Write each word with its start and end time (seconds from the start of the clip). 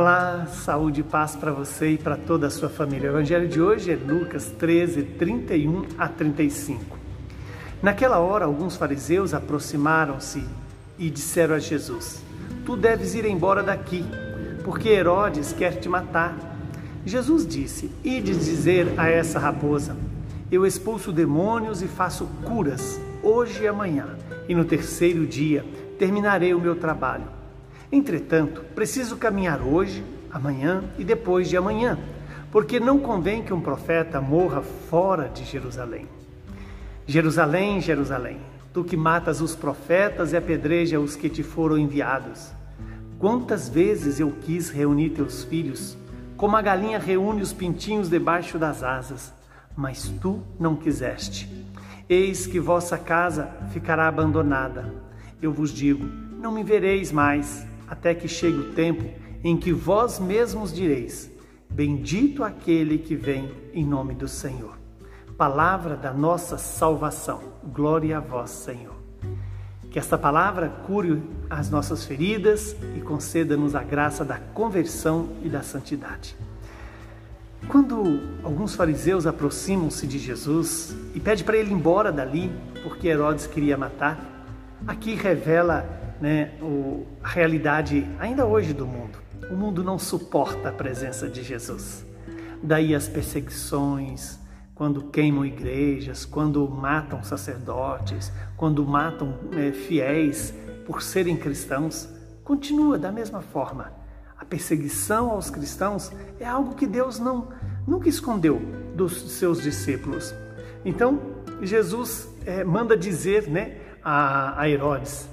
Olá, 0.00 0.46
saúde 0.46 1.02
e 1.02 1.04
paz 1.04 1.36
para 1.36 1.52
você 1.52 1.90
e 1.90 1.98
para 1.98 2.16
toda 2.16 2.46
a 2.46 2.50
sua 2.50 2.70
família. 2.70 3.10
O 3.10 3.16
evangelho 3.16 3.46
de 3.46 3.60
hoje 3.60 3.92
é 3.92 3.96
Lucas 3.96 4.46
13, 4.58 5.02
31 5.02 5.84
a 5.98 6.08
35. 6.08 6.96
Naquela 7.82 8.18
hora, 8.18 8.46
alguns 8.46 8.76
fariseus 8.76 9.34
aproximaram-se 9.34 10.42
e 10.98 11.10
disseram 11.10 11.54
a 11.54 11.58
Jesus: 11.58 12.22
Tu 12.64 12.78
deves 12.78 13.14
ir 13.14 13.26
embora 13.26 13.62
daqui, 13.62 14.02
porque 14.64 14.88
Herodes 14.88 15.52
quer 15.52 15.78
te 15.78 15.86
matar. 15.86 16.34
Jesus 17.04 17.46
disse: 17.46 17.92
Ide 18.02 18.32
dizer 18.32 18.94
a 18.96 19.06
essa 19.06 19.38
raposa: 19.38 19.94
Eu 20.50 20.64
expulso 20.64 21.12
demônios 21.12 21.82
e 21.82 21.86
faço 21.86 22.24
curas 22.42 22.98
hoje 23.22 23.64
e 23.64 23.68
amanhã, 23.68 24.16
e 24.48 24.54
no 24.54 24.64
terceiro 24.64 25.26
dia 25.26 25.62
terminarei 25.98 26.54
o 26.54 26.58
meu 26.58 26.74
trabalho. 26.74 27.39
Entretanto, 27.92 28.62
preciso 28.72 29.16
caminhar 29.16 29.60
hoje, 29.60 30.04
amanhã 30.30 30.84
e 30.96 31.02
depois 31.04 31.48
de 31.48 31.56
amanhã, 31.56 31.98
porque 32.52 32.78
não 32.78 33.00
convém 33.00 33.42
que 33.42 33.52
um 33.52 33.60
profeta 33.60 34.20
morra 34.20 34.62
fora 34.62 35.28
de 35.28 35.44
Jerusalém. 35.44 36.06
Jerusalém, 37.04 37.80
Jerusalém, 37.80 38.38
tu 38.72 38.84
que 38.84 38.96
matas 38.96 39.40
os 39.40 39.56
profetas 39.56 40.32
e 40.32 40.36
apedreja 40.36 41.00
os 41.00 41.16
que 41.16 41.28
te 41.28 41.42
foram 41.42 41.76
enviados. 41.76 42.52
Quantas 43.18 43.68
vezes 43.68 44.20
eu 44.20 44.30
quis 44.42 44.70
reunir 44.70 45.10
teus 45.10 45.42
filhos, 45.42 45.98
como 46.36 46.56
a 46.56 46.62
galinha 46.62 46.98
reúne 46.98 47.42
os 47.42 47.52
pintinhos 47.52 48.08
debaixo 48.08 48.56
das 48.56 48.84
asas, 48.84 49.34
mas 49.76 50.08
tu 50.20 50.40
não 50.60 50.76
quiseste. 50.76 51.66
Eis 52.08 52.46
que 52.46 52.60
vossa 52.60 52.96
casa 52.96 53.50
ficará 53.72 54.06
abandonada. 54.06 54.94
Eu 55.42 55.52
vos 55.52 55.72
digo: 55.72 56.06
não 56.40 56.52
me 56.52 56.62
vereis 56.62 57.12
mais 57.12 57.68
até 57.90 58.14
que 58.14 58.28
chegue 58.28 58.56
o 58.56 58.72
tempo 58.72 59.04
em 59.42 59.56
que 59.56 59.72
vós 59.72 60.20
mesmos 60.20 60.72
direis: 60.72 61.28
Bendito 61.68 62.44
aquele 62.44 62.98
que 62.98 63.16
vem 63.16 63.50
em 63.74 63.84
nome 63.84 64.14
do 64.14 64.28
Senhor. 64.28 64.78
Palavra 65.36 65.96
da 65.96 66.12
nossa 66.12 66.56
salvação. 66.56 67.40
Glória 67.64 68.18
a 68.18 68.20
vós, 68.20 68.50
Senhor. 68.50 68.94
Que 69.90 69.98
esta 69.98 70.16
palavra 70.16 70.68
cure 70.86 71.20
as 71.48 71.68
nossas 71.68 72.04
feridas 72.04 72.76
e 72.96 73.00
conceda-nos 73.00 73.74
a 73.74 73.82
graça 73.82 74.24
da 74.24 74.38
conversão 74.38 75.30
e 75.42 75.48
da 75.48 75.62
santidade. 75.62 76.36
Quando 77.66 78.20
alguns 78.44 78.74
fariseus 78.74 79.26
aproximam-se 79.26 80.06
de 80.06 80.18
Jesus 80.18 80.94
e 81.14 81.18
pedem 81.18 81.44
para 81.44 81.56
ele 81.56 81.70
ir 81.70 81.74
embora 81.74 82.12
dali, 82.12 82.52
porque 82.82 83.08
Herodes 83.08 83.46
queria 83.46 83.76
matar, 83.76 84.46
aqui 84.86 85.14
revela 85.14 86.09
né, 86.20 86.52
o, 86.60 87.06
a 87.22 87.28
realidade 87.28 88.06
ainda 88.18 88.44
hoje 88.46 88.72
do 88.72 88.86
mundo. 88.86 89.18
O 89.50 89.54
mundo 89.54 89.82
não 89.82 89.98
suporta 89.98 90.68
a 90.68 90.72
presença 90.72 91.28
de 91.28 91.42
Jesus. 91.42 92.04
Daí 92.62 92.94
as 92.94 93.08
perseguições, 93.08 94.38
quando 94.74 95.04
queimam 95.04 95.44
igrejas, 95.44 96.24
quando 96.24 96.68
matam 96.68 97.22
sacerdotes, 97.22 98.30
quando 98.56 98.84
matam 98.84 99.34
é, 99.52 99.72
fiéis 99.72 100.54
por 100.86 101.02
serem 101.02 101.36
cristãos, 101.36 102.08
continua 102.44 102.98
da 102.98 103.10
mesma 103.10 103.40
forma. 103.40 103.92
A 104.38 104.44
perseguição 104.44 105.30
aos 105.30 105.50
cristãos 105.50 106.10
é 106.38 106.46
algo 106.46 106.74
que 106.74 106.86
Deus 106.86 107.18
não 107.18 107.48
nunca 107.86 108.08
escondeu 108.08 108.60
dos 108.94 109.32
seus 109.32 109.62
discípulos. 109.62 110.34
Então 110.84 111.20
Jesus 111.62 112.28
é, 112.44 112.64
manda 112.64 112.96
dizer, 112.96 113.48
né, 113.48 113.76
a, 114.02 114.60
a 114.60 114.68
Herodes: 114.68 115.28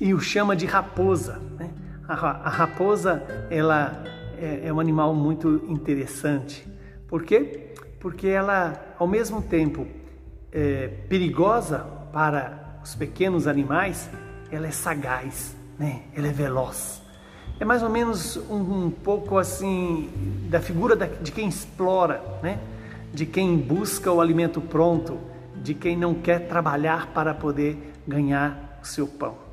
e 0.00 0.12
o 0.14 0.20
chama 0.20 0.56
de 0.56 0.66
raposa. 0.66 1.40
Né? 1.58 1.70
A, 2.08 2.48
raposa 2.48 3.22
ela 3.50 4.04
é, 4.38 4.68
é, 4.68 4.72
um 4.72 4.80
animal 4.80 5.14
muito 5.14 5.64
interessante. 5.68 6.66
Por 7.06 7.22
quê? 7.22 7.72
Porque 8.00 8.28
ela, 8.28 8.94
ao 8.98 9.06
mesmo 9.06 9.40
tempo, 9.40 9.86
é 10.52 10.88
perigosa 11.08 11.78
para 12.12 12.78
os 12.82 12.94
pequenos 12.94 13.46
animais, 13.46 14.10
ela 14.50 14.66
é 14.66 14.70
sagaz, 14.70 15.56
né? 15.78 16.02
ela 16.14 16.28
é 16.28 16.32
veloz. 16.32 17.02
É 17.58 17.64
mais 17.64 17.82
ou 17.82 17.88
menos 17.88 18.36
um, 18.50 18.86
um 18.86 18.90
pouco 18.90 19.38
assim 19.38 20.10
da 20.50 20.60
figura 20.60 20.96
da, 20.96 21.06
de 21.06 21.32
quem 21.32 21.48
explora, 21.48 22.22
né? 22.42 22.58
de 23.12 23.24
quem 23.24 23.56
busca 23.56 24.10
o 24.10 24.20
alimento 24.20 24.60
pronto, 24.60 25.18
de 25.56 25.72
quem 25.72 25.96
não 25.96 26.14
quer 26.14 26.48
trabalhar 26.48 27.12
para 27.14 27.32
poder 27.32 27.92
ganhar 28.06 28.78
o 28.82 28.86
seu 28.86 29.06
pão. 29.06 29.43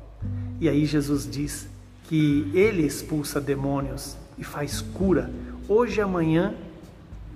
E 0.62 0.68
aí 0.68 0.86
Jesus 0.86 1.28
diz 1.28 1.66
que 2.04 2.48
ele 2.54 2.86
expulsa 2.86 3.40
demônios 3.40 4.16
e 4.38 4.44
faz 4.44 4.80
cura 4.80 5.28
hoje, 5.68 6.00
amanhã 6.00 6.54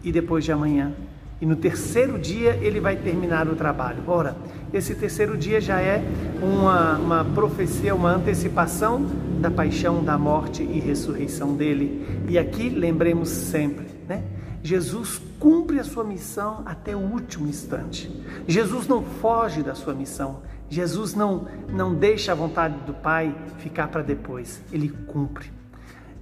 e 0.04 0.12
depois 0.12 0.44
de 0.44 0.53
amanhã. 0.53 0.92
E 1.41 1.44
no 1.44 1.56
terceiro 1.56 2.20
dia 2.20 2.54
ele 2.62 2.78
vai 2.78 2.94
terminar 2.94 3.48
o 3.48 3.56
trabalho. 3.56 4.00
Ora, 4.06 4.37
esse 4.72 4.94
terceiro 4.94 5.37
dia 5.37 5.60
já 5.60 5.81
é 5.81 6.04
uma, 6.41 6.98
uma 6.98 7.25
profecia, 7.25 7.97
uma 7.97 8.12
antecipação 8.12 9.04
da 9.41 9.50
paixão, 9.50 10.04
da 10.04 10.16
morte 10.16 10.62
e 10.62 10.78
ressurreição 10.78 11.56
dele. 11.56 12.06
E 12.28 12.38
aqui 12.38 12.69
lembremos 12.69 13.28
sempre, 13.28 13.87
né? 14.08 14.22
Jesus 14.62 15.20
cumpre 15.41 15.81
a 15.81 15.84
sua 15.84 16.04
missão 16.04 16.62
até 16.64 16.94
o 16.94 17.00
último 17.00 17.48
instante. 17.48 18.08
Jesus 18.47 18.87
não 18.87 19.03
foge 19.03 19.64
da 19.64 19.75
sua 19.75 19.94
missão. 19.94 20.43
Jesus 20.69 21.15
não, 21.15 21.47
não 21.69 21.94
deixa 21.94 22.32
a 22.32 22.34
vontade 22.34 22.78
do 22.81 22.93
Pai 22.93 23.34
ficar 23.59 23.88
para 23.88 24.03
depois, 24.03 24.62
ele 24.72 24.88
cumpre. 24.88 25.50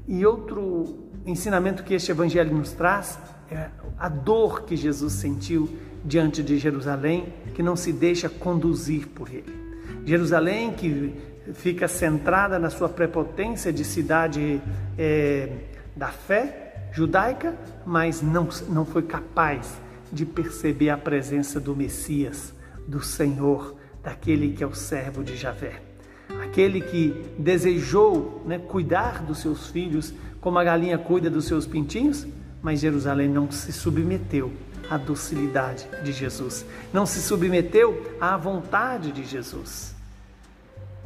E 0.06 0.24
outro 0.26 1.08
ensinamento 1.24 1.82
que 1.82 1.94
este 1.94 2.10
Evangelho 2.10 2.54
nos 2.54 2.72
traz 2.72 3.18
é 3.50 3.68
a 3.98 4.08
dor 4.08 4.64
que 4.64 4.76
Jesus 4.76 5.14
sentiu 5.14 5.68
diante 6.04 6.42
de 6.42 6.58
Jerusalém, 6.58 7.32
que 7.54 7.62
não 7.62 7.74
se 7.76 7.92
deixa 7.92 8.28
conduzir 8.28 9.08
por 9.08 9.28
ele. 9.30 9.54
Jerusalém, 10.04 10.72
que 10.72 11.14
fica 11.54 11.88
centrada 11.88 12.58
na 12.58 12.68
sua 12.68 12.88
prepotência 12.88 13.72
de 13.72 13.84
cidade 13.84 14.60
é, 14.98 15.48
da 15.96 16.08
fé 16.08 16.88
judaica, 16.92 17.54
mas 17.84 18.22
não, 18.22 18.48
não 18.68 18.84
foi 18.84 19.02
capaz 19.02 19.80
de 20.12 20.24
perceber 20.24 20.90
a 20.90 20.96
presença 20.96 21.58
do 21.58 21.74
Messias, 21.74 22.52
do 22.86 23.02
Senhor, 23.02 23.74
daquele 24.04 24.52
que 24.52 24.62
é 24.62 24.66
o 24.66 24.74
servo 24.74 25.24
de 25.24 25.34
Javé. 25.36 25.80
Aquele 26.42 26.80
que 26.80 27.24
desejou 27.38 28.42
né, 28.44 28.58
cuidar 28.58 29.22
dos 29.22 29.38
seus 29.38 29.68
filhos 29.68 30.12
como 30.40 30.58
a 30.58 30.64
galinha 30.64 30.98
cuida 30.98 31.30
dos 31.30 31.46
seus 31.46 31.66
pintinhos, 31.66 32.26
mas 32.62 32.80
Jerusalém 32.80 33.28
não 33.28 33.50
se 33.50 33.72
submeteu 33.72 34.52
à 34.90 34.98
docilidade 34.98 35.88
de 36.04 36.12
Jesus, 36.12 36.64
não 36.92 37.06
se 37.06 37.20
submeteu 37.22 38.14
à 38.20 38.36
vontade 38.36 39.10
de 39.10 39.24
Jesus. 39.24 39.94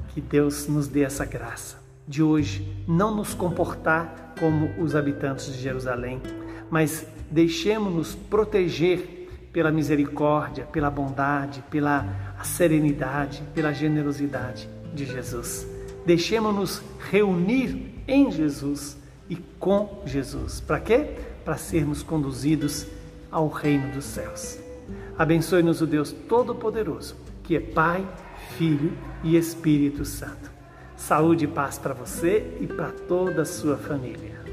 Que 0.09 0.21
Deus 0.21 0.67
nos 0.67 0.89
dê 0.89 1.03
essa 1.03 1.25
graça 1.25 1.79
de 2.07 2.23
hoje 2.23 2.67
não 2.89 3.15
nos 3.15 3.35
comportar 3.35 4.35
como 4.41 4.83
os 4.83 4.97
habitantes 4.97 5.47
de 5.47 5.61
Jerusalém, 5.61 6.23
mas 6.71 7.07
deixemos-nos 7.31 8.15
proteger 8.15 9.18
pela 9.53 9.71
misericórdia, 9.71 10.65
pela 10.65 10.91
bondade, 10.91 11.63
pela 11.71 12.35
serenidade, 12.43 13.43
pela 13.55 13.73
generosidade 13.73 14.69
de 14.95 15.05
Jesus. 15.05 15.67
Deixemos-nos 16.05 16.83
reunir 17.11 18.03
em 18.07 18.31
Jesus 18.31 18.97
e 19.29 19.37
com 19.59 20.03
Jesus. 20.07 20.61
Para 20.61 20.81
quê? 20.81 21.11
Para 21.45 21.57
sermos 21.57 22.03
conduzidos 22.03 22.87
ao 23.31 23.49
reino 23.49 23.93
dos 23.93 24.05
céus. 24.05 24.59
Abençoe-nos 25.19 25.81
o 25.81 25.87
Deus 25.87 26.13
Todo-Poderoso, 26.13 27.17
que 27.43 27.57
é 27.57 27.61
Pai, 27.61 28.07
Filho 28.57 28.97
e 29.23 29.37
Espírito 29.37 30.05
Santo. 30.05 30.51
Saúde 30.97 31.45
e 31.45 31.49
paz 31.49 31.79
para 31.79 31.95
você 31.95 32.57
e 32.61 32.67
para 32.67 32.91
toda 32.91 33.43
a 33.43 33.45
sua 33.45 33.77
família. 33.77 34.48